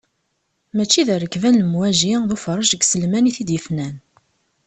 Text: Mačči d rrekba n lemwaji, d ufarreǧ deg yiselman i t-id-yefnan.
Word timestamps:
Mačči 0.75 1.01
d 1.07 1.09
rrekba 1.17 1.49
n 1.51 1.59
lemwaji, 1.61 2.13
d 2.29 2.31
ufarreǧ 2.35 2.67
deg 2.71 2.81
yiselman 2.83 3.29
i 3.29 3.31
t-id-yefnan. 3.35 3.95